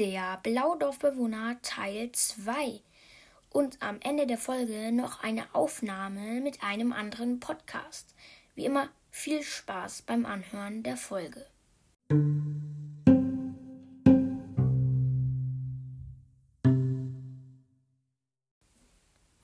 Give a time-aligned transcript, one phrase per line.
[0.00, 2.80] der Blaudorfbewohner Teil 2
[3.50, 8.14] und am Ende der Folge noch eine Aufnahme mit einem anderen Podcast.
[8.54, 11.44] Wie immer viel Spaß beim Anhören der Folge.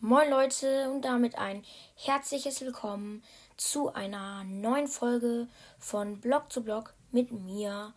[0.00, 1.66] Moin Leute und damit ein
[1.96, 3.23] herzliches Willkommen
[3.59, 5.48] zu einer neuen Folge
[5.79, 7.93] von Blog zu Blog mit mir.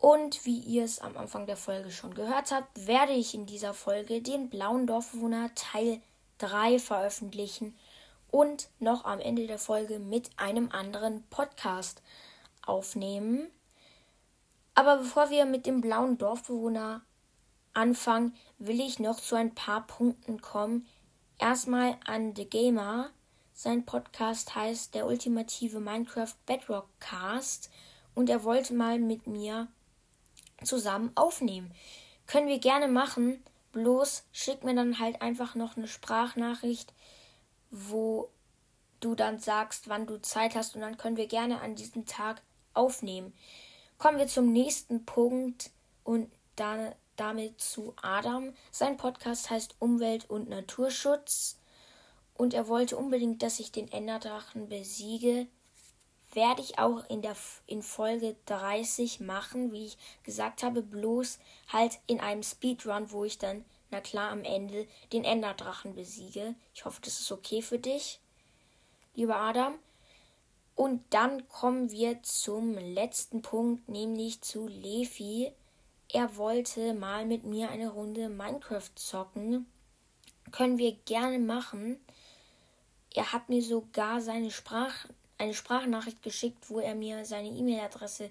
[0.00, 3.74] Und wie ihr es am Anfang der Folge schon gehört habt, werde ich in dieser
[3.74, 6.00] Folge den blauen Dorfbewohner Teil
[6.38, 7.76] 3 veröffentlichen
[8.30, 12.00] und noch am Ende der Folge mit einem anderen Podcast
[12.64, 13.50] aufnehmen.
[14.74, 17.02] Aber bevor wir mit dem blauen Dorfbewohner
[17.74, 20.86] anfangen, will ich noch zu ein paar Punkten kommen.
[21.38, 23.10] Erstmal an The Gamer.
[23.52, 27.68] Sein Podcast heißt der ultimative Minecraft Bedrock Cast
[28.14, 29.68] und er wollte mal mit mir
[30.64, 31.72] zusammen aufnehmen.
[32.26, 36.92] Können wir gerne machen, bloß schick mir dann halt einfach noch eine Sprachnachricht,
[37.70, 38.30] wo
[39.00, 42.42] du dann sagst, wann du Zeit hast und dann können wir gerne an diesem Tag
[42.74, 43.32] aufnehmen.
[43.98, 45.70] Kommen wir zum nächsten Punkt
[46.04, 48.54] und dann damit zu Adam.
[48.70, 51.58] Sein Podcast heißt Umwelt und Naturschutz
[52.34, 55.46] und er wollte unbedingt, dass ich den Enderdrachen besiege
[56.32, 57.36] werde ich auch in der
[57.66, 63.38] in Folge 30 machen, wie ich gesagt habe, bloß halt in einem Speedrun, wo ich
[63.38, 66.54] dann na klar am Ende den Enderdrachen besiege.
[66.74, 68.20] Ich hoffe, das ist okay für dich,
[69.14, 69.74] lieber Adam.
[70.76, 75.52] Und dann kommen wir zum letzten Punkt, nämlich zu Lefi.
[76.12, 79.66] Er wollte mal mit mir eine Runde Minecraft zocken.
[80.52, 82.00] Können wir gerne machen.
[83.14, 85.06] Er hat mir sogar seine Sprach
[85.40, 88.30] eine Sprachnachricht geschickt, wo er mir seine E-Mail-Adresse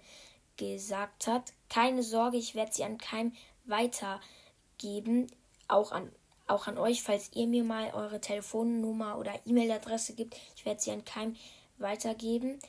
[0.58, 1.54] gesagt hat.
[1.70, 3.34] Keine Sorge, ich werde sie an keinem
[3.66, 5.28] weitergeben,
[5.68, 6.12] auch an
[6.50, 10.36] auch an euch, falls ihr mir mal eure Telefonnummer oder E-Mail-Adresse gibt.
[10.56, 11.36] Ich werde sie an keinem
[11.78, 12.60] weitergeben.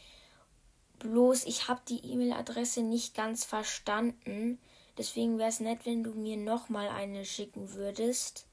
[0.98, 4.58] Bloß ich habe die E-Mail-Adresse nicht ganz verstanden.
[4.98, 8.46] Deswegen wäre es nett, wenn du mir nochmal eine schicken würdest.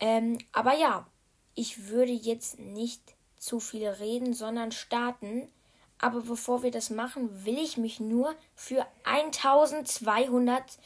[0.00, 1.06] Ähm, aber ja,
[1.54, 3.02] ich würde jetzt nicht
[3.40, 5.50] zu viel reden, sondern starten.
[5.98, 10.78] Aber bevor wir das machen, will ich mich nur für 1200,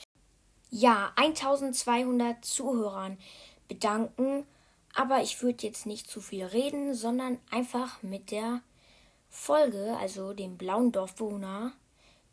[0.71, 3.19] ja, 1200 Zuhörern
[3.69, 4.47] bedanken.
[4.95, 8.63] Aber ich würde jetzt nicht zu viel reden, sondern einfach mit der
[9.29, 11.73] Folge, also dem blauen Dorfbewohner,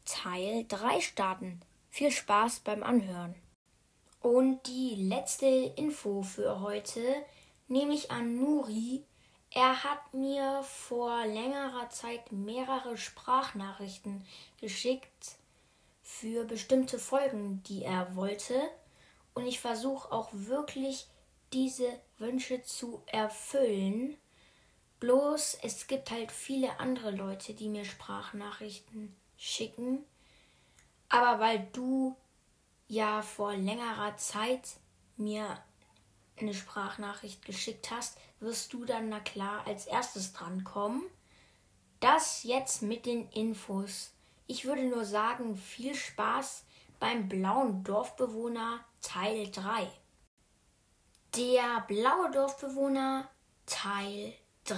[0.06, 1.62] Teil 3 starten.
[1.90, 3.36] Viel Spaß beim Anhören.
[4.22, 7.02] Und die letzte Info für heute
[7.68, 9.04] nehme ich an Nuri
[9.52, 14.26] er hat mir vor längerer Zeit mehrere Sprachnachrichten
[14.60, 15.38] geschickt
[16.04, 18.62] für bestimmte Folgen, die er wollte.
[19.34, 21.08] Und ich versuche auch wirklich
[21.52, 24.18] diese Wünsche zu erfüllen.
[25.00, 30.04] Bloß es gibt halt viele andere Leute, die mir Sprachnachrichten schicken.
[31.08, 32.16] Aber weil du
[32.88, 34.68] ja vor längerer Zeit
[35.16, 35.58] mir
[36.42, 41.04] eine Sprachnachricht geschickt hast, wirst du dann na klar als erstes drankommen.
[42.00, 44.14] Das jetzt mit den Infos.
[44.48, 46.64] Ich würde nur sagen, viel Spaß
[47.00, 49.88] beim blauen Dorfbewohner Teil 3.
[51.36, 53.30] Der blaue Dorfbewohner
[53.66, 54.34] Teil
[54.66, 54.78] 3.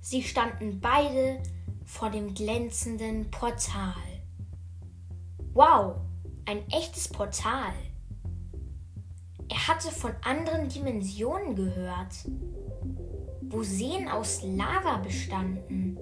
[0.00, 1.42] Sie standen beide
[1.86, 4.11] vor dem glänzenden Portal.
[5.54, 5.96] Wow,
[6.46, 7.74] ein echtes Portal.
[9.50, 12.26] Er hatte von anderen Dimensionen gehört,
[13.42, 15.98] wo Seen aus Lava bestanden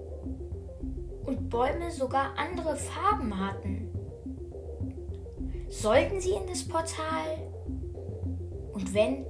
[1.26, 3.88] und Bäume sogar andere Farben hatten.
[5.68, 7.50] Sollten sie in das Portal?
[8.72, 9.26] Und wenn,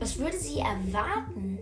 [0.00, 1.60] was würde sie erwarten?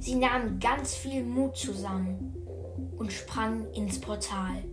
[0.00, 2.34] Sie nahmen ganz viel Mut zusammen
[2.96, 4.64] und sprangen ins Portal.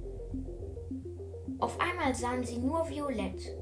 [1.59, 3.55] Auf einmal sahen sie nur Violett.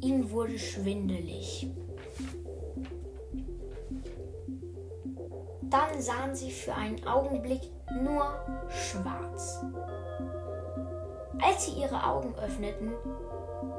[0.00, 1.68] Ihnen wurde schwindelig.
[5.62, 7.60] Dann sahen sie für einen Augenblick
[8.02, 8.24] nur
[8.68, 9.64] schwarz.
[11.42, 12.92] Als sie ihre Augen öffneten,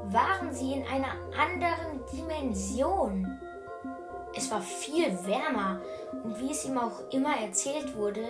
[0.04, 3.26] waren sie in einer anderen Dimension.
[4.34, 5.80] Es war viel wärmer
[6.22, 8.24] und wie es ihm auch immer erzählt wurde,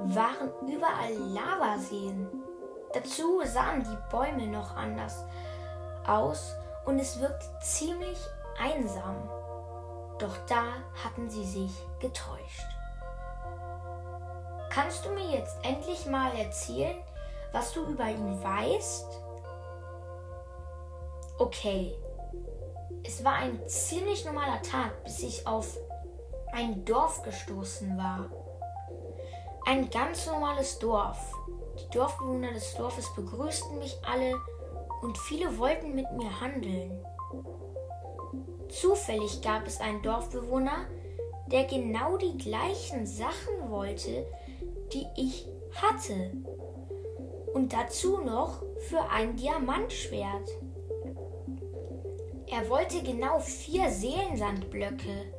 [0.00, 2.26] waren überall Lavaseen.
[2.92, 5.24] Dazu sahen die Bäume noch anders
[6.06, 6.54] aus
[6.84, 8.18] und es wirkte ziemlich
[8.58, 9.28] einsam.
[10.18, 10.64] Doch da
[11.04, 12.66] hatten sie sich getäuscht.
[14.70, 16.96] Kannst du mir jetzt endlich mal erzählen,
[17.52, 19.06] was du über ihn weißt?
[21.38, 21.96] Okay.
[23.02, 25.76] Es war ein ziemlich normaler Tag, bis ich auf
[26.52, 28.26] ein Dorf gestoßen war.
[29.66, 31.32] Ein ganz normales Dorf.
[31.78, 34.34] Die Dorfbewohner des Dorfes begrüßten mich alle
[35.02, 36.98] und viele wollten mit mir handeln.
[38.68, 40.86] Zufällig gab es einen Dorfbewohner,
[41.46, 44.26] der genau die gleichen Sachen wollte,
[44.92, 46.32] die ich hatte.
[47.54, 50.48] Und dazu noch für ein Diamantschwert.
[52.48, 55.32] Er wollte genau vier Seelensandblöcke.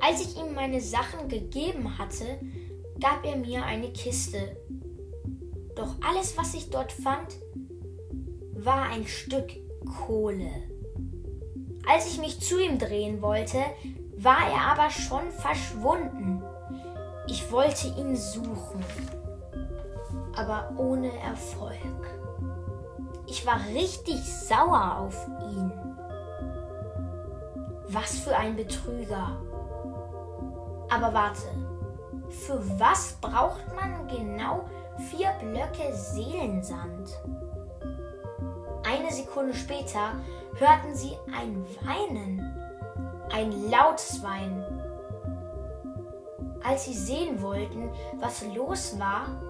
[0.00, 2.38] Als ich ihm meine Sachen gegeben hatte,
[3.00, 4.56] gab er mir eine Kiste.
[5.74, 7.36] Doch alles, was ich dort fand,
[8.52, 9.50] war ein Stück
[10.06, 10.50] Kohle.
[11.88, 13.58] Als ich mich zu ihm drehen wollte,
[14.16, 16.42] war er aber schon verschwunden.
[17.26, 18.84] Ich wollte ihn suchen,
[20.36, 21.78] aber ohne Erfolg.
[23.26, 25.72] Ich war richtig sauer auf ihn.
[27.88, 29.40] Was für ein Betrüger.
[30.90, 31.48] Aber warte,
[32.30, 34.68] für was braucht man genau
[35.10, 37.10] vier Blöcke Seelensand?
[38.84, 40.14] Eine Sekunde später
[40.56, 42.40] hörten sie ein Weinen,
[43.30, 44.64] ein lautes Weinen.
[46.62, 49.40] Als sie sehen wollten, was los war,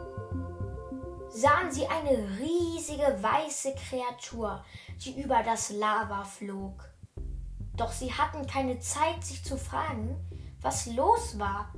[1.28, 4.64] sahen sie eine riesige weiße Kreatur,
[5.04, 6.88] die über das Lava flog.
[7.76, 10.16] Doch sie hatten keine Zeit, sich zu fragen,
[10.60, 11.72] was los war.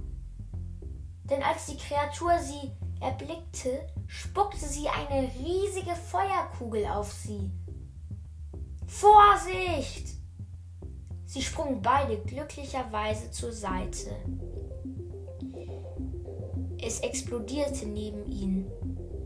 [1.24, 7.50] Denn als die Kreatur sie erblickte, spuckte sie eine riesige Feuerkugel auf sie.
[8.86, 10.16] Vorsicht!
[11.24, 14.10] Sie sprungen beide glücklicherweise zur Seite.
[16.84, 18.70] Es explodierte neben ihnen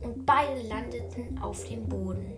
[0.02, 2.37] und beide landeten auf dem Boden.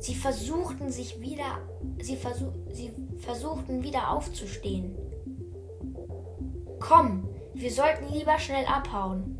[0.00, 1.60] Sie versuchten sich wieder,
[2.00, 4.96] sie, versuch, sie versuchten wieder aufzustehen.
[6.80, 7.28] Komm,
[7.62, 9.38] wir sollten lieber schnell abhauen.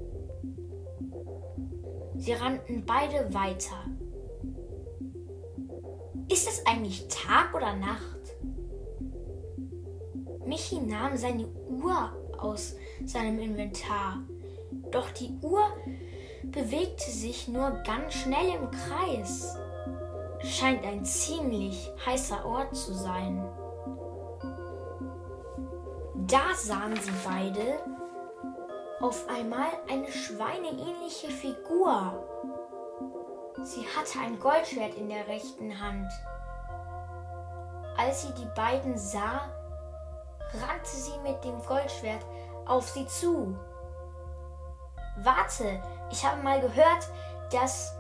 [2.15, 3.75] Sie rannten beide weiter.
[6.29, 8.37] Ist es eigentlich Tag oder Nacht?
[10.47, 14.21] Michi nahm seine Uhr aus seinem Inventar.
[14.93, 15.65] Doch die Uhr
[16.45, 19.57] bewegte sich nur ganz schnell im Kreis.
[20.45, 23.45] Scheint ein ziemlich heißer Ort zu sein.
[26.29, 27.81] Da sahen sie beide
[29.03, 32.25] auf einmal eine schweineähnliche Figur.
[33.65, 36.09] Sie hatte ein Goldschwert in der rechten Hand.
[37.97, 39.51] Als sie die beiden sah,
[40.67, 42.25] rannte sie mit dem Goldschwert
[42.65, 43.57] auf sie zu.
[45.19, 47.09] Warte, ich habe mal gehört,
[47.51, 47.95] dass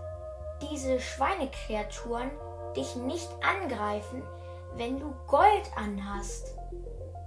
[0.62, 2.30] diese Schweinekreaturen
[2.76, 4.22] dich nicht angreifen,
[4.76, 6.56] wenn du Gold anhast.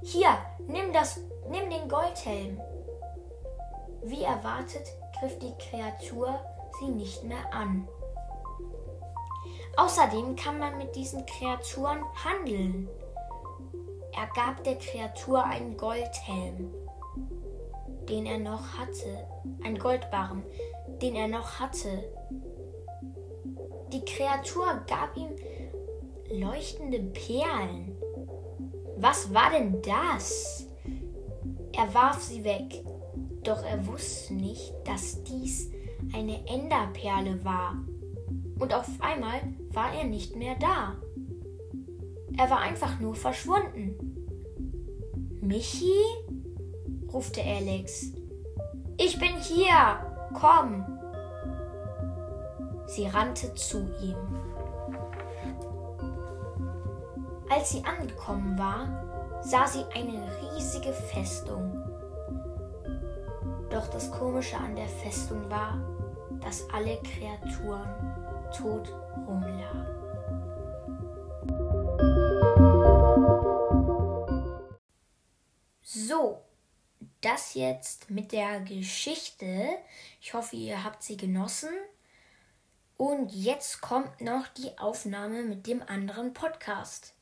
[0.02, 0.30] Hier,
[0.60, 1.20] nimm das,
[1.50, 2.60] nimm den Goldhelm.
[4.08, 4.88] Wie erwartet
[5.20, 6.40] griff die Kreatur
[6.80, 7.88] sie nicht mehr an.
[9.78, 12.88] Außerdem kann man mit diesen Kreaturen handeln.
[14.14, 16.72] Er gab der Kreatur einen Goldhelm,
[18.08, 19.28] den er noch hatte,
[19.64, 20.44] ein Goldbarren,
[21.02, 22.04] den er noch hatte.
[23.92, 25.36] Die Kreatur gab ihm
[26.30, 27.98] leuchtende Perlen.
[28.98, 30.68] Was war denn das?
[31.74, 32.84] Er warf sie weg,
[33.48, 35.72] doch er wusste nicht, dass dies
[36.14, 37.76] eine Enderperle war.
[38.60, 40.96] Und auf einmal war er nicht mehr da.
[42.38, 43.96] Er war einfach nur verschwunden.
[45.42, 45.94] Michi?
[47.12, 48.12] rufte Alex.
[48.98, 50.00] Ich bin hier.
[50.34, 50.86] Komm.
[52.88, 54.16] Sie rannte zu ihm.
[57.50, 61.85] Als sie angekommen war, sah sie eine riesige Festung.
[63.76, 65.78] Doch das Komische an der Festung war,
[66.40, 67.90] dass alle Kreaturen
[68.56, 68.88] tot
[69.28, 69.86] rumlagen.
[75.82, 76.42] So,
[77.20, 79.68] das jetzt mit der Geschichte.
[80.22, 81.74] Ich hoffe, ihr habt sie genossen.
[82.96, 87.14] Und jetzt kommt noch die Aufnahme mit dem anderen Podcast.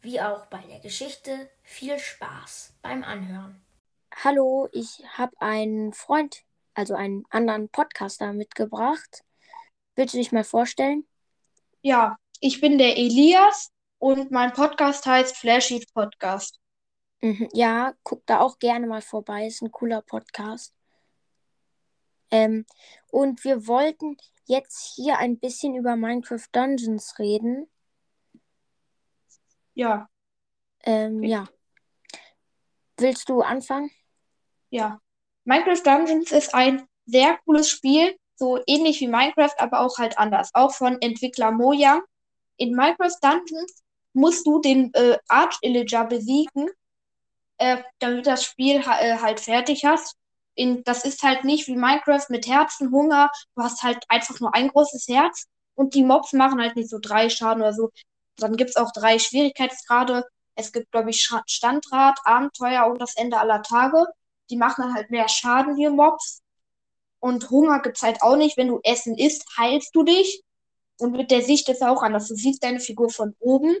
[0.00, 3.60] Wie auch bei der Geschichte, viel Spaß beim Anhören.
[4.14, 9.24] Hallo, ich habe einen Freund, also einen anderen Podcaster mitgebracht.
[9.94, 11.06] Willst du dich mal vorstellen?
[11.82, 16.58] Ja, ich bin der Elias und mein Podcast heißt Flashy Podcast.
[17.22, 19.46] Mhm, ja, guck da auch gerne mal vorbei.
[19.46, 20.74] Ist ein cooler Podcast.
[22.30, 22.64] Ähm,
[23.08, 27.70] und wir wollten jetzt hier ein bisschen über Minecraft Dungeons reden.
[29.74, 30.08] Ja.
[30.82, 31.28] Ähm, Okay.
[31.28, 31.48] ja.
[32.96, 33.90] Willst du anfangen?
[34.70, 35.00] Ja.
[35.44, 40.50] Minecraft Dungeons ist ein sehr cooles Spiel, so ähnlich wie Minecraft, aber auch halt anders.
[40.54, 42.02] Auch von Entwickler Mojang.
[42.56, 46.68] In Minecraft Dungeons musst du den äh, Arch-Illager besiegen,
[47.58, 50.16] äh, damit das Spiel äh, halt fertig hast.
[50.54, 53.30] In, das ist halt nicht wie Minecraft mit Herzen, Hunger.
[53.54, 56.98] Du hast halt einfach nur ein großes Herz und die Mobs machen halt nicht so
[57.00, 57.90] drei Schaden oder so.
[58.36, 60.26] Dann gibt's auch drei Schwierigkeitsgrade.
[60.54, 64.06] Es gibt, glaube ich, Standrat, Abenteuer und das Ende aller Tage.
[64.50, 66.42] Die machen dann halt mehr Schaden, die Mobs.
[67.20, 68.56] Und Hunger gibt's halt auch nicht.
[68.56, 70.42] Wenn du Essen isst, heilst du dich.
[70.98, 72.28] Und mit der Sicht ist auch anders.
[72.28, 73.76] Du siehst deine Figur von oben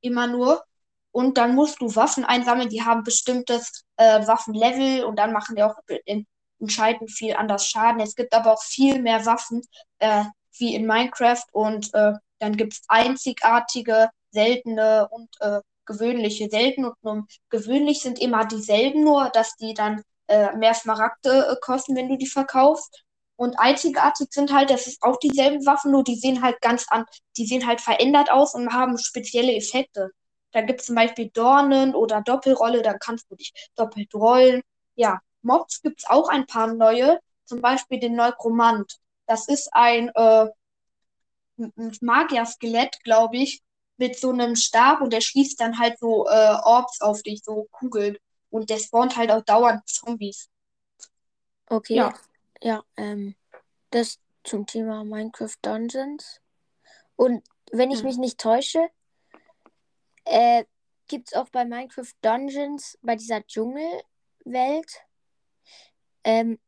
[0.00, 0.64] immer nur.
[1.10, 2.68] Und dann musst du Waffen einsammeln.
[2.68, 5.74] Die haben bestimmtes äh, Waffenlevel und dann machen die auch
[6.60, 8.00] entscheidend viel anders Schaden.
[8.00, 9.62] Es gibt aber auch viel mehr Waffen
[9.98, 10.24] äh,
[10.58, 16.48] wie in Minecraft und äh, dann gibt's einzigartige, seltene und äh, gewöhnliche.
[16.48, 21.56] Selten und nur gewöhnlich sind immer dieselben, nur dass die dann äh, mehr Smaragde äh,
[21.60, 23.02] kosten, wenn du die verkaufst.
[23.36, 27.04] Und einzigartig sind halt, das ist auch dieselben Waffen, nur die sehen halt ganz an,
[27.36, 30.10] die sehen halt verändert aus und haben spezielle Effekte.
[30.52, 34.62] Da gibt's zum Beispiel Dornen oder Doppelrolle, dann kannst du dich doppelt rollen.
[34.96, 38.96] Ja, Mobs gibt's auch ein paar neue, zum Beispiel den Neukromant.
[39.26, 40.46] Das ist ein äh,
[42.00, 43.60] Magier-Skelett, glaube ich,
[43.98, 47.68] mit so einem Stab und der schießt dann halt so äh, Orbs auf dich, so
[47.70, 48.16] Kugeln.
[48.50, 50.48] Und der spawnt halt auch dauernd Zombies.
[51.68, 51.96] Okay.
[51.96, 52.14] Ja.
[52.62, 53.36] Ja, ähm,
[53.90, 56.40] das zum Thema Minecraft Dungeons.
[57.16, 58.06] Und wenn ich Hm.
[58.06, 58.88] mich nicht täusche,
[60.24, 60.64] äh,
[61.08, 65.04] gibt es auch bei Minecraft Dungeons, bei dieser Dschungelwelt,
[66.24, 66.58] ähm,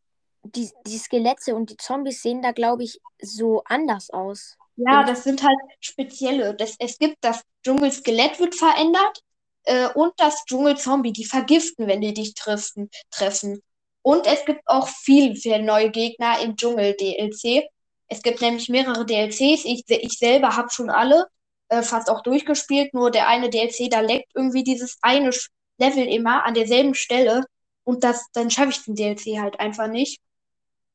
[0.43, 4.57] die, die Skelette und die Zombies sehen da, glaube ich, so anders aus.
[4.87, 6.55] Ja, das sind halt spezielle.
[6.55, 9.23] Das, es gibt das Dschungelskelett wird verändert
[9.65, 13.61] äh, und das Dschungelzombie, die vergiften, wenn die dich treffen, treffen.
[14.03, 17.69] Und es gibt auch viel, viel neue Gegner im Dschungel-DLC.
[18.09, 19.65] Es gibt nämlich mehrere DLCs.
[19.65, 21.27] Ich, ich selber habe schon alle
[21.69, 22.95] äh, fast auch durchgespielt.
[22.95, 25.31] Nur der eine DLC, da leckt irgendwie dieses eine
[25.79, 27.45] Level immer an derselben Stelle.
[27.85, 30.21] Und das, dann schaffe ich den DLC halt einfach nicht.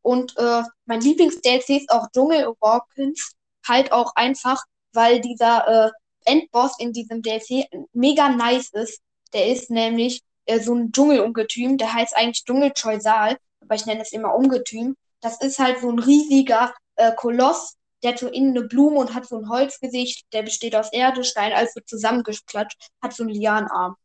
[0.01, 3.36] Und äh, mein Lieblings-DLC ist auch Dschungel Walkins
[3.67, 5.91] halt auch einfach, weil dieser äh,
[6.25, 9.01] Endboss in diesem DLC mega nice ist.
[9.34, 14.12] Der ist nämlich äh, so ein Dschungelungetüm, der heißt eigentlich Dschungelchoisal, aber ich nenne es
[14.12, 14.95] immer Ungetüm.
[15.22, 19.13] Das ist halt so ein riesiger äh, Koloss, der hat so innen eine Blume und
[19.13, 23.34] hat so ein Holzgesicht, der besteht aus Erde, Stein, alles so zusammengeklatscht, hat so einen
[23.34, 23.95] Lianarm.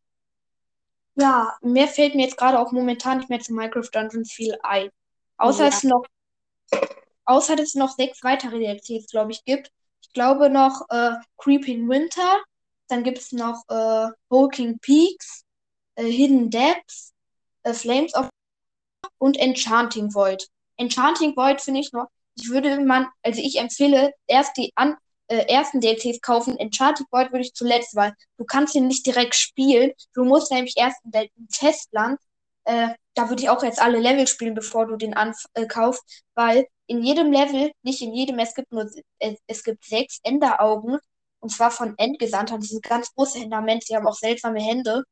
[1.17, 4.89] Ja, mehr fällt mir jetzt gerade auch momentan nicht mehr zu Minecraft Dungeons viel ein.
[5.37, 5.69] Außer Ja.
[5.69, 6.07] es noch
[7.31, 9.71] außer dass es noch sechs weitere DLCs, glaube ich, gibt.
[10.03, 12.43] Ich glaube noch äh, Creeping Winter,
[12.89, 14.09] dann gibt es noch äh,
[14.81, 15.45] Peaks,
[15.95, 17.13] äh, Hidden Depths,
[17.63, 18.29] äh, Flames of
[19.19, 20.49] und Enchanting Void.
[20.77, 24.97] Enchanting Void finde ich noch, ich würde man, also ich empfehle erst die an,
[25.29, 26.59] äh, ersten DLCs kaufen.
[26.59, 29.93] Enchanting Void würde ich zuletzt, weil du kannst ihn nicht direkt spielen.
[30.15, 32.19] Du musst nämlich erst in der im Festland,
[32.65, 35.67] äh, da würde ich auch jetzt alle Level spielen, bevor du den anf äh,
[36.35, 38.85] weil in jedem Level, nicht in jedem, es gibt nur,
[39.21, 40.99] es, es gibt sechs Enderaugen,
[41.39, 45.05] und zwar von Endgesandtern, die sind ganz große Enderments, die haben auch seltsame Hände,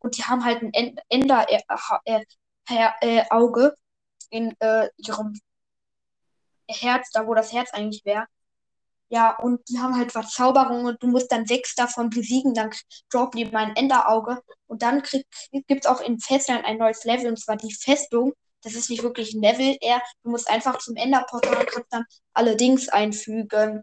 [0.00, 1.60] und die haben halt ein End Ender äh,
[2.04, 2.20] äh,
[3.00, 3.70] äh,
[4.30, 5.38] in äh, ihrem
[6.68, 8.26] Herz, da wo das Herz eigentlich wäre.
[9.08, 12.70] Ja, und die haben halt Verzauberungen und du musst dann sechs davon besiegen, dann
[13.10, 14.42] droppen die mein Enderauge.
[14.66, 15.26] Und dann krieg,
[15.68, 18.32] gibt's auch in Festland ein neues Level, und zwar die Festung.
[18.64, 22.56] Das ist nicht wirklich ein Level, eher, du musst einfach zum Enderportal kannst dann alle
[22.56, 23.82] Dings einfügen,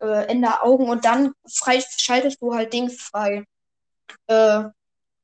[0.00, 3.44] äh, Enderaugen, und dann frei, schaltest du halt Dings frei.
[4.26, 4.64] Äh,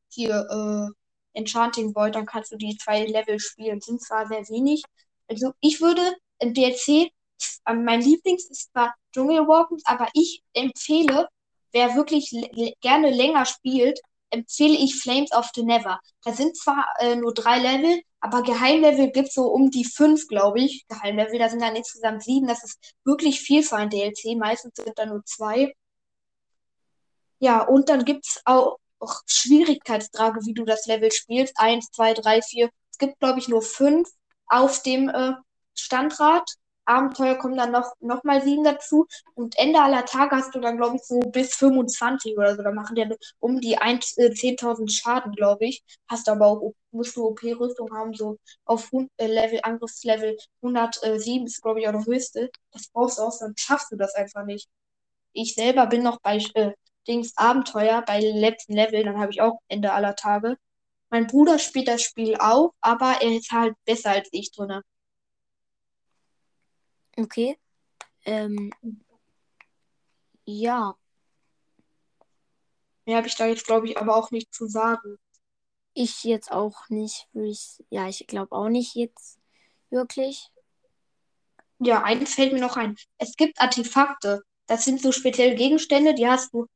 [0.08, 0.92] hier,
[1.34, 3.80] äh, Enchanting Void, dann kannst du die zwei Level spielen.
[3.80, 4.82] Sind zwar sehr wenig.
[5.28, 7.10] Also ich würde im DLC,
[7.66, 11.28] mein Lieblings ist zwar Dschungel Walkens, aber ich empfehle,
[11.72, 12.30] wer wirklich
[12.80, 16.00] gerne länger spielt, empfehle ich Flames of the Never.
[16.24, 20.60] Da sind zwar äh, nur drei Level, aber Geheimlevel gibt's so um die fünf, glaube
[20.60, 20.86] ich.
[20.88, 22.46] Geheimlevel, da sind dann insgesamt sieben.
[22.46, 24.36] Das ist wirklich viel für ein DLC.
[24.38, 25.74] Meistens sind da nur zwei.
[27.40, 31.54] Ja, und dann gibt's auch auch Schwierigkeitsgrade, wie du das Level spielst.
[31.58, 32.70] Eins, zwei, drei, vier.
[32.90, 34.08] Es gibt, glaube ich, nur fünf
[34.46, 35.32] auf dem äh,
[35.74, 36.48] Standrad.
[36.84, 39.06] Abenteuer kommen dann noch, noch mal sieben dazu.
[39.34, 42.62] Und Ende aller Tage hast du dann, glaube ich, so bis 25 oder so.
[42.62, 43.06] Da machen die
[43.38, 45.82] um die 1, äh, 10.000 Schaden, glaube ich.
[46.08, 51.80] Hast aber auch, musst du OP-Rüstung haben, so auf äh, Level, Angriffslevel 107 ist, glaube
[51.80, 52.50] ich, auch der höchste.
[52.72, 54.68] Das brauchst du auch, dann schaffst du das einfach nicht.
[55.32, 56.72] Ich selber bin noch bei äh,
[57.08, 60.56] Dings Abenteuer, bei letzten Level, dann habe ich auch Ende aller Tage.
[61.10, 64.80] Mein Bruder spielt das Spiel auch, aber er ist halt besser als ich drin.
[67.16, 67.58] Okay.
[68.24, 68.70] Ähm,
[70.44, 70.94] ja.
[73.04, 75.18] Mehr habe ich da jetzt, glaube ich, aber auch nicht zu sagen.
[75.94, 77.82] Ich jetzt auch nicht, würde ich.
[77.90, 79.38] Ja, ich glaube auch nicht jetzt
[79.90, 80.50] wirklich.
[81.78, 82.96] Ja, eins fällt mir noch ein.
[83.18, 84.42] Es gibt Artefakte.
[84.66, 86.66] Das sind so spezielle Gegenstände, die hast du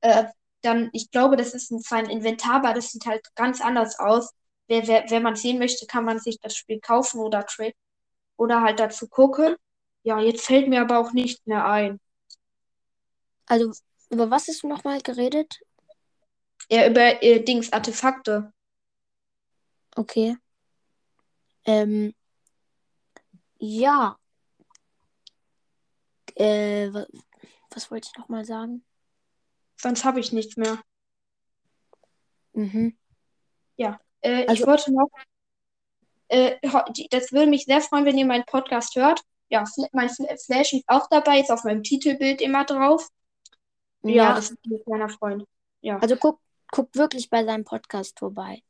[0.00, 0.24] äh,
[0.62, 3.98] dann, ich glaube, das ist ein, zwar ein Inventar, aber das sieht halt ganz anders
[3.98, 4.30] aus.
[4.66, 7.74] Wer, wer, wenn man sehen möchte, kann man sich das Spiel kaufen oder trade
[8.36, 9.56] oder halt dazu gucken.
[10.02, 12.00] Ja, jetzt fällt mir aber auch nicht mehr ein.
[13.46, 13.72] Also,
[14.10, 15.60] über was hast du nochmal geredet?
[16.70, 18.52] Ja, über äh, Dings, Artefakte.
[19.96, 20.36] Okay.
[21.64, 22.14] Ähm,
[23.58, 24.18] ja.
[26.34, 27.06] Äh, was,
[27.70, 28.84] was wollte ich nochmal sagen?
[29.76, 30.78] Sonst habe ich nichts mehr.
[32.52, 32.96] Mhm.
[33.76, 35.08] Ja, äh, also, ich wollte noch.
[36.28, 36.56] Äh,
[37.10, 39.22] das würde mich sehr freuen, wenn ihr meinen Podcast hört.
[39.48, 43.08] Ja, mein Flash ist auch dabei, ist auf meinem Titelbild immer drauf.
[44.02, 45.44] Ja, ja das ist ein kleiner Freund.
[45.80, 45.98] Ja.
[45.98, 46.40] Also guck,
[46.70, 48.62] guck wirklich bei seinem Podcast vorbei.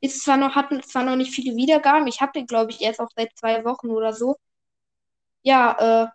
[0.00, 3.00] Ist zwar noch, hatten zwar noch nicht viele Wiedergaben, ich habe den, glaube ich, erst
[3.00, 4.36] auch seit zwei Wochen oder so.
[5.42, 6.08] Ja, äh,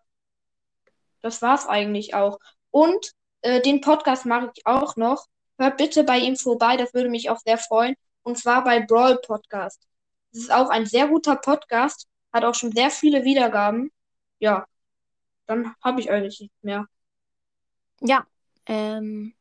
[1.22, 2.40] das war's eigentlich auch.
[2.70, 5.28] Und äh, den Podcast mache ich auch noch.
[5.58, 7.96] Hört bitte bei ihm vorbei, das würde mich auch sehr freuen.
[8.24, 9.82] Und zwar bei Brawl Podcast.
[10.32, 13.92] Das ist auch ein sehr guter Podcast, hat auch schon sehr viele Wiedergaben.
[14.40, 14.66] Ja,
[15.46, 16.88] dann habe ich eigentlich nicht mehr.
[18.02, 18.26] Ja,
[18.66, 19.34] ähm.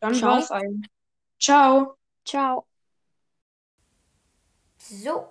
[0.00, 0.32] Dann Ciao.
[0.32, 0.86] war's ein.
[1.38, 1.96] Ciao.
[2.24, 2.66] Ciao.
[4.78, 5.28] So,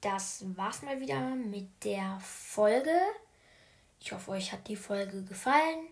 [0.00, 2.96] das war's mal wieder mit der Folge.
[4.00, 5.88] Ich hoffe, euch hat die Folge gefallen.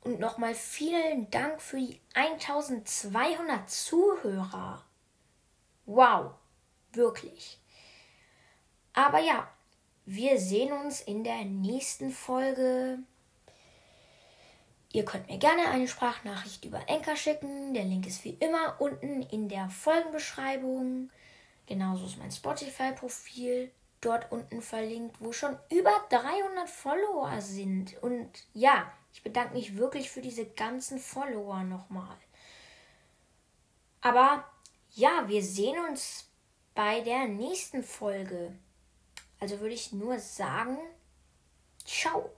[0.00, 4.84] Und nochmal vielen Dank für die 1200 Zuhörer.
[5.86, 6.32] Wow,
[6.92, 7.61] wirklich.
[8.94, 9.48] Aber ja,
[10.04, 12.98] wir sehen uns in der nächsten Folge.
[14.92, 17.72] Ihr könnt mir gerne eine Sprachnachricht über Enker schicken.
[17.72, 21.10] Der Link ist wie immer unten in der Folgenbeschreibung.
[21.66, 23.70] Genauso ist mein Spotify-Profil
[24.02, 28.02] dort unten verlinkt, wo schon über 300 Follower sind.
[28.02, 32.16] Und ja, ich bedanke mich wirklich für diese ganzen Follower nochmal.
[34.02, 34.44] Aber
[34.90, 36.28] ja, wir sehen uns
[36.74, 38.52] bei der nächsten Folge.
[39.42, 40.78] Also würde ich nur sagen,
[41.84, 42.30] ciao.